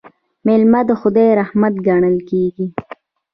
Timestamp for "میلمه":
0.45-0.81